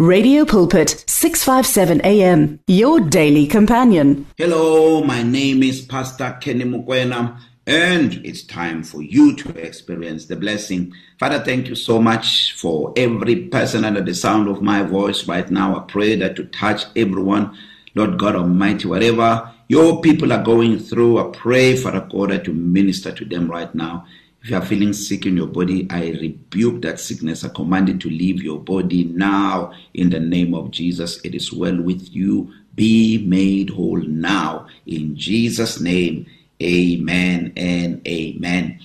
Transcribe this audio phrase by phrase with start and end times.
[0.00, 4.26] Radio Pulpit 657 AM your daily companion.
[4.36, 10.34] Hello, my name is Pastor Kenny Mukwena and it's time for you to experience the
[10.34, 10.92] blessing.
[11.20, 15.48] Father, thank you so much for every person under the sound of my voice right
[15.48, 15.76] now.
[15.76, 17.56] I pray that to touch everyone,
[17.94, 23.12] Lord God Almighty, whatever your people are going through, I pray, Father God, to minister
[23.12, 24.06] to them right now.
[24.44, 27.44] If you are feeling sick in your body, I rebuke that sickness.
[27.44, 31.18] I command it to leave your body now in the name of Jesus.
[31.24, 32.52] It is well with you.
[32.74, 36.26] Be made whole now in Jesus' name.
[36.62, 38.80] Amen and amen.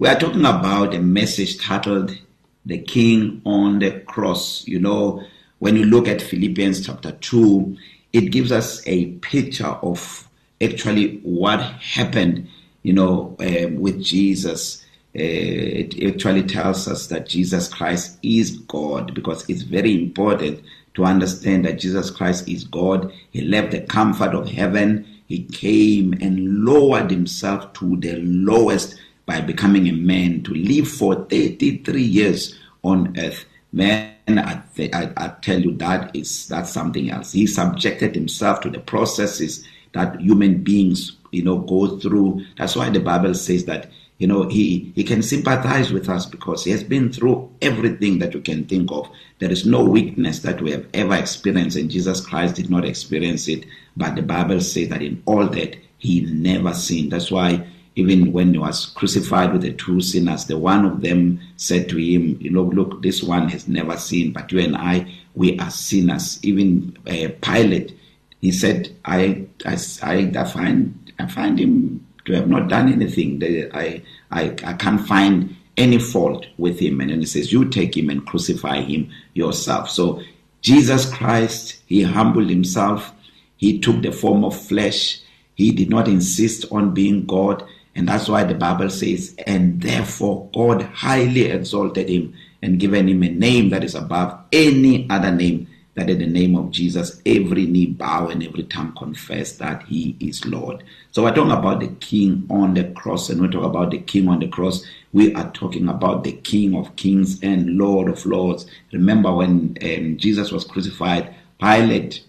[0.00, 2.18] We are talking about a message titled
[2.66, 4.66] The King on the Cross.
[4.66, 5.22] You know,
[5.60, 7.76] when you look at Philippians chapter 2,
[8.12, 10.28] it gives us a picture of
[10.60, 12.48] actually what happened,
[12.82, 14.83] you know, um, with Jesus
[15.14, 20.60] it actually tells us that Jesus Christ is God because it's very important
[20.94, 23.12] to understand that Jesus Christ is God.
[23.30, 25.06] He left the comfort of heaven.
[25.26, 31.14] He came and lowered himself to the lowest by becoming a man to live for
[31.14, 33.44] 33 years on earth.
[33.72, 37.32] Man, I, I, I tell you that is that's something else.
[37.32, 42.44] He subjected himself to the processes that human beings, you know, go through.
[42.56, 43.90] That's why the Bible says that
[44.24, 48.32] you know he he can sympathize with us because he has been through everything that
[48.32, 49.06] you can think of.
[49.38, 53.48] There is no weakness that we have ever experienced and Jesus Christ did not experience
[53.48, 53.66] it.
[53.98, 57.12] But the bible says that in all that he never sinned.
[57.12, 61.38] That's why even when he was crucified with the two sinners the one of them
[61.56, 65.06] said to him you know look this one has never sinned but you and I
[65.34, 66.40] we are sinners.
[66.42, 67.94] Even uh, Pilate
[68.40, 73.42] he said I I I find I find him to have not done anything.
[73.74, 77.00] I, I, I can't find any fault with him.
[77.00, 79.90] And then he says, You take him and crucify him yourself.
[79.90, 80.22] So
[80.60, 83.12] Jesus Christ, he humbled himself.
[83.56, 85.20] He took the form of flesh.
[85.54, 87.64] He did not insist on being God.
[87.94, 93.22] And that's why the Bible says, And therefore God highly exalted him and given him
[93.22, 97.66] a name that is above any other name that in the name of Jesus, every
[97.66, 100.82] knee bow and every tongue confess that he is Lord.
[101.12, 104.28] So we're talking about the King on the cross, and we talk about the King
[104.28, 104.84] on the cross.
[105.12, 108.66] We are talking about the King of kings and Lord of lords.
[108.92, 112.24] Remember when um, Jesus was crucified, Pilate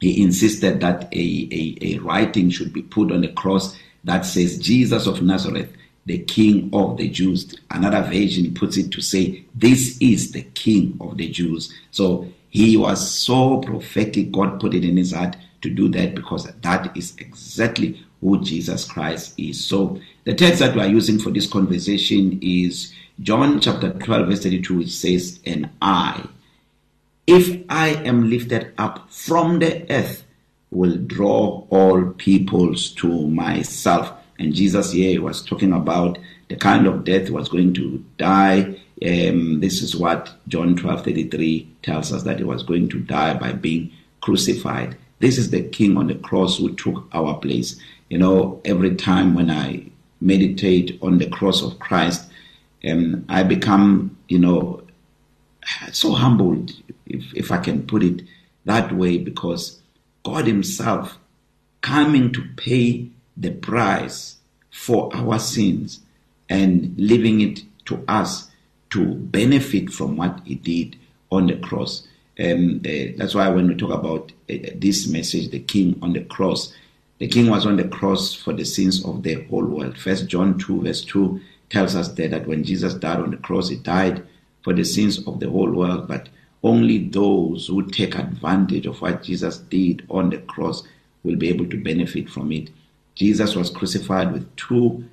[0.00, 4.58] he insisted that a, a, a writing should be put on the cross that says
[4.58, 5.70] Jesus of Nazareth,
[6.06, 7.54] the King of the Jews.
[7.70, 11.72] Another version puts it to say, This is the King of the Jews.
[11.90, 16.44] So he was so prophetic, God put it in his heart to do that because
[16.62, 19.64] that is exactly who Jesus Christ is.
[19.64, 24.42] So the text that we are using for this conversation is John chapter 12 verse
[24.42, 26.26] 32 which says and I
[27.26, 30.24] if I am lifted up from the earth
[30.70, 36.18] will draw all peoples to myself and Jesus here was talking about
[36.48, 42.12] the kind of death was going to die um, this is what John 12:33 tells
[42.12, 43.90] us that he was going to die by being
[44.20, 44.96] crucified.
[45.20, 47.80] This is the king on the cross who took our place.
[48.08, 49.86] You know, every time when I
[50.20, 52.30] meditate on the cross of Christ,
[52.86, 54.82] um, I become, you know,
[55.92, 56.72] so humbled,
[57.06, 58.22] if, if I can put it
[58.66, 59.80] that way, because
[60.24, 61.18] God Himself
[61.80, 64.36] coming to pay the price
[64.70, 66.00] for our sins
[66.50, 68.49] and leaving it to us
[68.90, 70.96] to benefit from what he did
[71.30, 72.06] on the cross.
[72.38, 76.24] Um, uh, that's why when we talk about uh, this message, the King on the
[76.24, 76.72] cross,
[77.18, 79.98] the King was on the cross for the sins of the whole world.
[79.98, 83.68] First John 2 verse 2 tells us there that when Jesus died on the cross,
[83.68, 84.26] he died
[84.62, 86.28] for the sins of the whole world, but
[86.62, 90.82] only those who take advantage of what Jesus did on the cross
[91.22, 92.70] will be able to benefit from it.
[93.14, 95.04] Jesus was crucified with two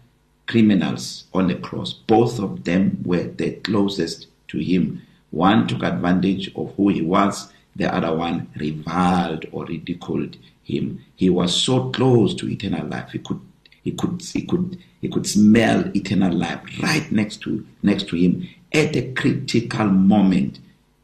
[0.47, 1.93] criminals on the cross.
[1.93, 5.01] Both of them were the closest to him.
[5.31, 11.03] One took advantage of who he was, the other one reviled or ridiculed him.
[11.15, 13.11] He was so close to eternal life.
[13.11, 13.41] He could
[13.83, 18.47] he could he could he could smell eternal life right next to next to him
[18.73, 20.59] at a critical moment.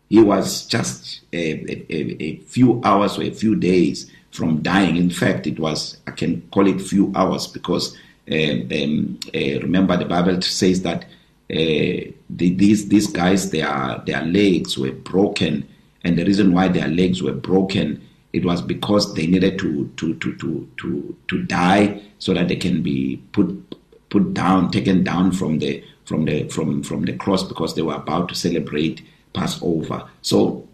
[0.10, 1.54] He was just a,
[1.92, 4.98] a, a few hours or a few days from dying.
[4.98, 7.96] In fact, it was I can call it few hours because
[8.32, 11.06] um, um, uh, remember, the Bible says that uh,
[11.50, 15.68] the, these these guys their their legs were broken,
[16.04, 18.02] and the reason why their legs were broken
[18.34, 22.56] it was because they needed to to to to to to die so that they
[22.56, 23.78] can be put
[24.10, 27.94] put down, taken down from the from the from from the cross because they were
[27.94, 29.04] about to celebrate
[29.34, 30.10] Passover.
[30.24, 30.68] So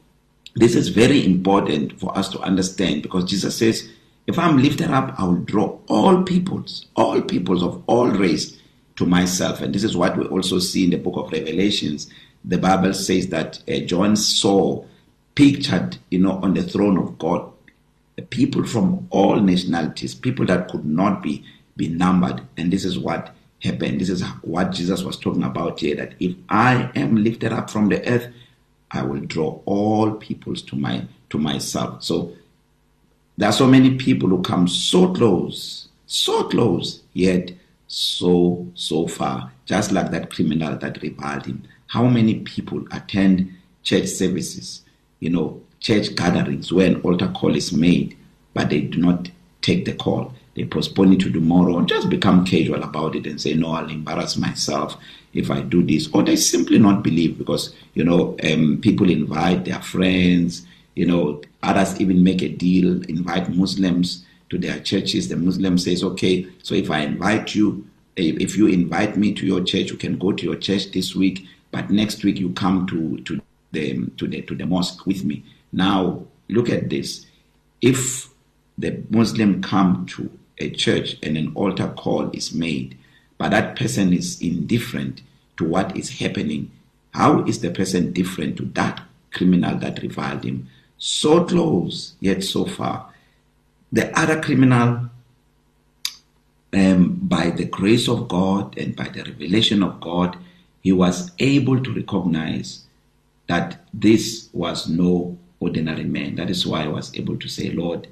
[0.55, 3.89] this is very important for us to understand because Jesus says,
[4.27, 8.60] if I'm lifted up, I will draw all peoples, all peoples of all race
[8.98, 9.62] to myself.
[9.62, 12.10] And this is what we also see in the book of Revelations.
[12.45, 14.86] The Bible says that uh, John saw
[15.36, 17.51] pictured, you know, on the throne of God,
[18.30, 21.45] people from all nationalities, people that could not be
[21.77, 22.42] be numbered.
[22.57, 23.33] And this is what
[23.63, 24.01] happened.
[24.01, 27.88] This is what Jesus was talking about here that if I am lifted up from
[27.89, 28.27] the earth,
[28.92, 32.04] I will draw all peoples to my to myself.
[32.04, 32.33] So
[33.39, 37.53] there are so many people who come so close, so close, yet
[37.88, 41.63] so so far, just like that criminal that reviled him.
[41.88, 43.50] How many people attend
[43.81, 44.81] church services,
[45.21, 48.18] you know, church gatherings where an altar call is made,
[48.53, 49.30] but they do not
[49.62, 50.33] take the call.
[50.56, 53.89] They postpone it to tomorrow or just become casual about it and say, no, I'll
[53.89, 54.97] embarrass myself
[55.33, 56.09] if I do this.
[56.13, 60.65] Or they simply not believe because, you know, um, people invite their friends,
[60.99, 65.29] you know, others even make a deal, invite Muslims to their churches.
[65.29, 67.87] The Muslim says, okay, so if I invite you,
[68.17, 71.45] if you invite me to your church, you can go to your church this week,
[71.71, 73.41] but next week you come to, to
[73.71, 75.45] the to the to the mosque with me.
[75.71, 77.25] Now look at this.
[77.81, 78.27] If
[78.77, 82.97] the Muslim come to a church and an altar call is made,
[83.37, 85.21] but that person is indifferent
[85.55, 86.71] to what is happening,
[87.13, 89.01] how is the person different to that
[89.31, 90.67] criminal that reviled him?
[90.99, 93.13] So close, yet so far.
[93.91, 95.09] The other criminal,
[96.73, 100.37] um, by the grace of God and by the revelation of God,
[100.81, 102.83] he was able to recognize
[103.47, 106.35] that this was no ordinary man.
[106.35, 108.07] That is why I was able to say, Lord,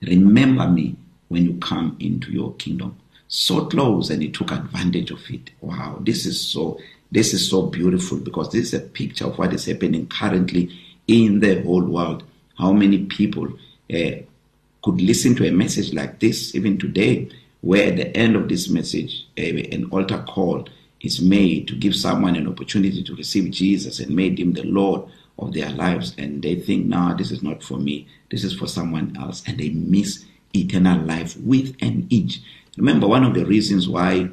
[0.00, 0.96] remember me
[1.26, 2.96] when you come into your kingdom.
[3.26, 5.50] So close, and he took advantage of it.
[5.60, 6.78] Wow, this is so
[7.12, 10.70] this is so beautiful because this is a picture of what is happening currently
[11.08, 12.22] in the whole world.
[12.58, 13.48] How many people
[13.92, 14.10] uh,
[14.82, 17.30] could listen to a message like this even today,
[17.62, 20.68] where at the end of this message, uh, an altar call
[21.00, 25.02] is made to give someone an opportunity to receive Jesus and made him the Lord
[25.38, 28.06] of their lives, and they think, "No, nah, this is not for me.
[28.30, 30.24] This is for someone else," and they miss
[30.54, 32.40] eternal life with and each.
[32.76, 34.28] Remember, one of the reasons why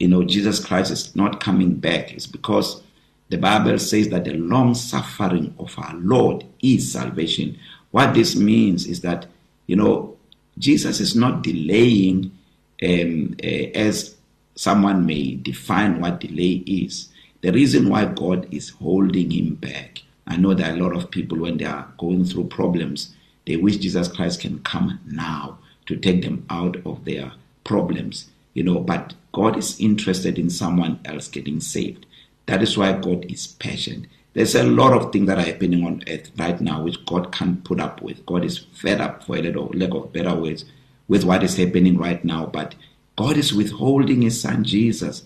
[0.00, 2.82] you know Jesus Christ is not coming back is because
[3.28, 7.58] the Bible says that the long suffering of our Lord is salvation.
[7.90, 9.26] What this means is that
[9.66, 10.16] you know
[10.58, 12.36] Jesus is not delaying
[12.82, 14.16] um, uh, as
[14.54, 17.08] someone may define what delay is.
[17.40, 20.02] The reason why God is holding him back.
[20.26, 23.14] I know that a lot of people, when they are going through problems,
[23.46, 27.32] they wish Jesus Christ can come now to take them out of their
[27.64, 32.04] problems, you know, but God is interested in someone else getting saved.
[32.48, 34.06] That is why God is patient.
[34.32, 37.62] There's a lot of things that are happening on earth right now which God can't
[37.62, 38.24] put up with.
[38.24, 40.64] God is fed up, for a little lack of better words,
[41.08, 42.46] with what is happening right now.
[42.46, 42.74] But
[43.16, 45.24] God is withholding His Son Jesus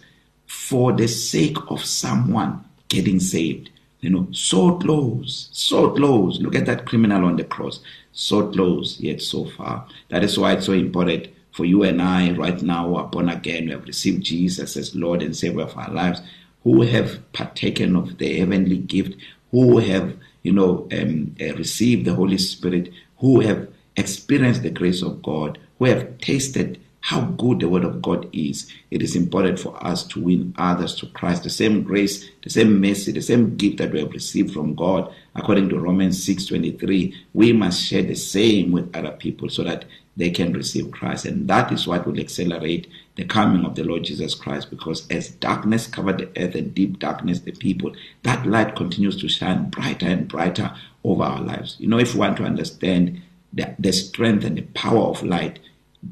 [0.48, 3.70] for the sake of someone getting saved.
[4.00, 6.40] You know, so close, so close.
[6.40, 7.78] Look at that criminal on the cross.
[8.10, 9.86] So close, yet so far.
[10.08, 13.28] That is why it's so important for you and I right now who are born
[13.28, 16.20] again, who have received Jesus as Lord and Savior of our lives,
[16.64, 19.16] who have partaken of the heavenly gift,
[19.50, 25.02] who have, you know, um, uh, received the Holy Spirit, who have experienced the grace
[25.02, 29.58] of God, who have tasted how good the word of God is, it is important
[29.58, 31.42] for us to win others to Christ.
[31.42, 35.12] The same grace, the same mercy, the same gift that we have received from God,
[35.34, 39.84] according to Romans 6:23, we must share the same with other people so that
[40.16, 41.24] they can receive Christ.
[41.24, 45.30] And that is what will accelerate the coming of the Lord Jesus Christ because as
[45.30, 47.92] darkness covered the earth and deep darkness the people,
[48.22, 51.76] that light continues to shine brighter and brighter over our lives.
[51.80, 55.58] You know, if we want to understand the, the strength and the power of light,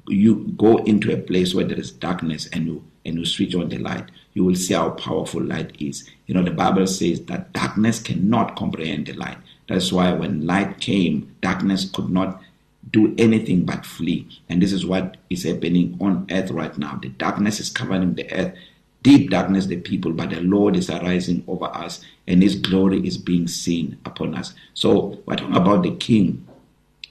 [0.08, 3.68] you go into a place where there is darkness and you and you switch on
[3.68, 6.08] the light you will see how powerful light is.
[6.26, 9.38] You know the bible says that darkness cannot comprehend the light.
[9.68, 12.42] That's why when light came darkness could not
[12.90, 14.28] do anything but flee.
[14.48, 16.98] And this is what is happening on earth right now.
[17.00, 18.54] The darkness is covering the earth.
[19.02, 23.16] Deep darkness the people but the lord is arising over us and his glory is
[23.16, 24.54] being seen upon us.
[24.74, 26.46] So we're talking about the king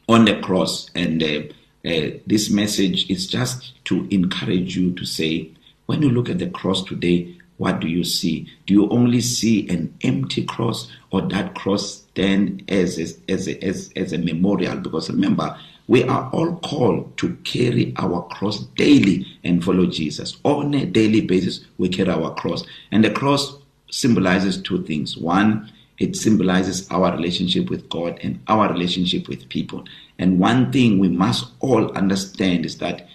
[0.07, 1.41] on the cross and uh,
[1.85, 5.51] uh, this message is just to encourage you to say,
[5.85, 8.47] when you look at the cross today, what do you see?
[8.67, 13.91] Do you only see an empty cross, or that cross stand as as a, as,
[13.95, 14.77] as a memorial?
[14.77, 15.57] Because remember,
[15.87, 20.37] we are all called to carry our cross daily and follow Jesus.
[20.43, 22.63] On a daily basis, we carry our cross.
[22.91, 23.57] And the cross
[23.89, 25.17] symbolizes two things.
[25.17, 29.83] One, it symbolizes our relationship with God and our relationship with people.
[30.17, 33.07] And one thing we must all understand is that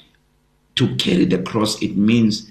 [0.76, 2.50] to carry the cross, it means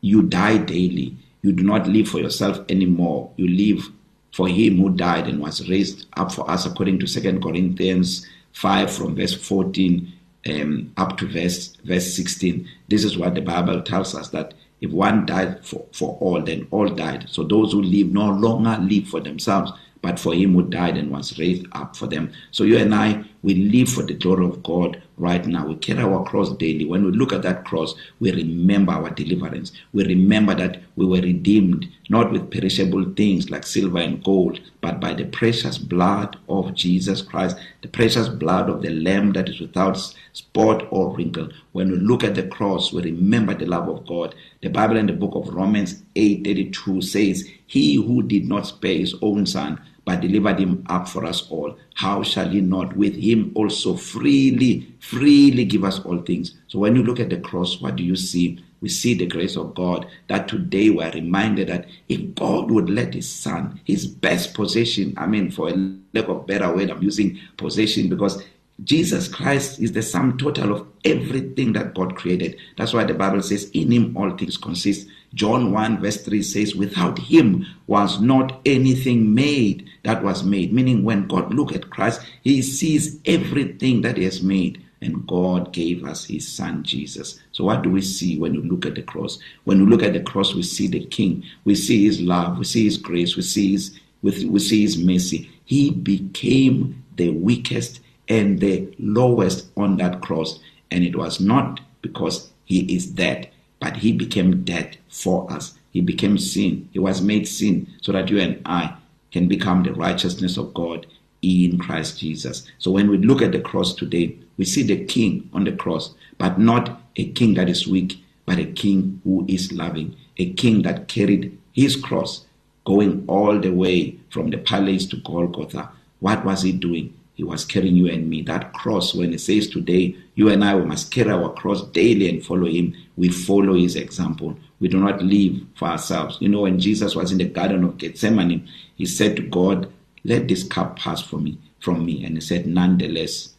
[0.00, 1.16] you die daily.
[1.42, 3.30] You do not live for yourself anymore.
[3.36, 3.86] You live
[4.32, 8.90] for him who died and was raised up for us according to 2 Corinthians 5
[8.90, 10.12] from verse 14
[10.48, 12.68] um, up to verse verse 16.
[12.88, 16.66] This is what the Bible tells us that if one died for, for all, then
[16.70, 17.26] all died.
[17.28, 21.10] So those who live no longer live for themselves, but for him who died and
[21.10, 22.32] was raised up for them.
[22.50, 25.66] So you and I, we live for the glory of God right now.
[25.66, 26.84] We carry our cross daily.
[26.84, 29.72] When we look at that cross, we remember our deliverance.
[29.92, 35.00] We remember that we were redeemed not with perishable things like silver and gold, but
[35.00, 39.60] by the precious blood of Jesus Christ, the precious blood of the Lamb that is
[39.60, 39.96] without
[40.32, 41.48] spot or wrinkle.
[41.72, 44.34] When we look at the cross, we remember the love of God.
[44.62, 49.14] The Bible in the book of Romans 8:32 says, "He who did not spare his
[49.22, 53.50] own son, but delivered him up for us all, how shall he not with him
[53.56, 56.54] also freely, freely give us all things?
[56.68, 58.64] So when you look at the cross, what do you see?
[58.80, 62.88] We see the grace of God that today we are reminded that if God would
[62.88, 65.74] let his son, his best possession, I mean, for a
[66.14, 68.44] lack of better word, I'm using possession because
[68.84, 72.58] Jesus Christ is the sum total of everything that God created.
[72.76, 75.08] That's why the Bible says, In him all things consist.
[75.36, 80.72] John 1 verse 3 says, Without him was not anything made that was made.
[80.72, 84.82] Meaning, when God look at Christ, he sees everything that he has made.
[85.02, 87.38] And God gave us his son Jesus.
[87.52, 89.38] So, what do we see when we look at the cross?
[89.64, 91.44] When we look at the cross, we see the King.
[91.64, 92.56] We see his love.
[92.56, 93.36] We see his grace.
[93.36, 95.50] We see his, we see his mercy.
[95.66, 100.60] He became the weakest and the lowest on that cross.
[100.90, 105.74] And it was not because he is dead, but he became dead for us.
[105.90, 106.88] He became sin.
[106.92, 108.96] He was made sin so that you and I
[109.32, 111.06] can become the righteousness of God
[111.42, 112.66] in Christ Jesus.
[112.78, 116.14] So when we look at the cross today, we see the king on the cross,
[116.38, 120.82] but not a king that is weak, but a king who is loving, a king
[120.82, 122.44] that carried his cross
[122.84, 125.90] going all the way from the palace to Golgotha.
[126.20, 127.12] What was he doing?
[127.36, 128.40] He was carrying you and me.
[128.42, 132.30] That cross, when it says today, you and I we must carry our cross daily
[132.30, 134.58] and follow him, we follow his example.
[134.80, 136.38] We do not live for ourselves.
[136.40, 138.66] You know, when Jesus was in the Garden of Gethsemane,
[138.96, 139.92] he said to God,
[140.24, 142.24] Let this cup pass from me, from me.
[142.24, 143.54] And he said, Nonetheless,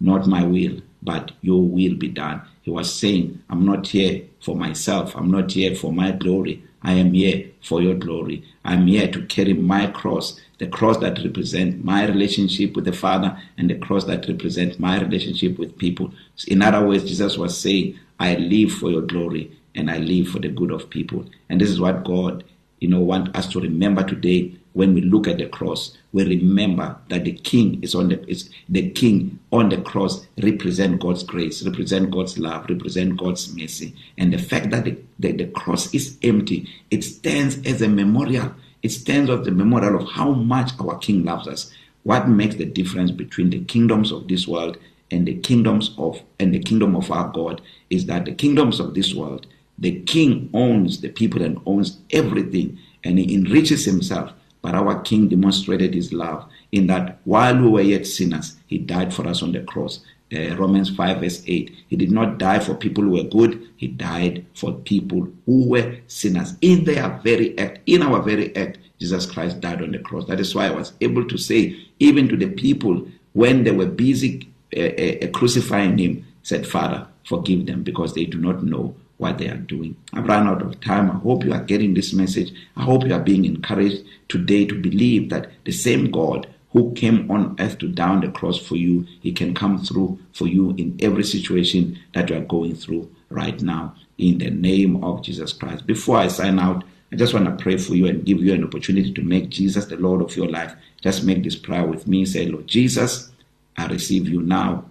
[0.00, 2.42] not my will, but your will be done.
[2.62, 5.14] He was saying, I'm not here for myself.
[5.14, 6.64] I'm not here for my glory.
[6.82, 8.44] I am here for your glory.
[8.64, 13.38] I'm here to carry my cross, the cross that represents my relationship with the Father
[13.58, 16.12] and the cross that represents my relationship with people.
[16.48, 20.38] In other words, Jesus was saying, I live for your glory and I live for
[20.38, 21.24] the good of people.
[21.48, 22.44] And this is what God,
[22.80, 26.96] you know, want us to remember today when we look at the cross, we remember
[27.08, 31.64] that the king is on the is the king on the cross represent God's grace,
[31.64, 33.94] represent God's love, represent God's mercy.
[34.16, 38.54] And the fact that the, the, the cross is empty, it stands as a memorial.
[38.82, 41.72] It stands as the memorial of how much our king loves us.
[42.04, 44.78] What makes the difference between the kingdoms of this world
[45.10, 47.60] and the kingdoms of and the kingdom of our God
[47.90, 49.46] is that the kingdoms of this world,
[49.80, 54.32] the king owns the people and owns everything, and he enriches himself
[54.62, 59.12] but our King demonstrated his love in that while we were yet sinners, he died
[59.12, 60.00] for us on the cross.
[60.32, 61.74] Uh, Romans 5 verse 8.
[61.88, 65.96] He did not die for people who were good, he died for people who were
[66.06, 66.54] sinners.
[66.60, 70.26] In their very act, in our very act, Jesus Christ died on the cross.
[70.26, 73.86] That is why I was able to say, even to the people when they were
[73.86, 79.38] busy uh, uh, crucifying him, said, Father, forgive them because they do not know what
[79.38, 79.94] they are doing.
[80.14, 81.10] I've run out of time.
[81.10, 82.52] I hope you are getting this message.
[82.76, 87.30] I hope you are being encouraged today to believe that the same God who came
[87.30, 90.96] on earth to down the cross for you, he can come through for you in
[91.00, 95.86] every situation that you are going through right now in the name of Jesus Christ.
[95.86, 98.64] Before I sign out, I just want to pray for you and give you an
[98.64, 100.74] opportunity to make Jesus the Lord of your life.
[101.02, 102.24] Just make this prayer with me.
[102.24, 103.30] Say, Lord Jesus,
[103.76, 104.84] I receive you now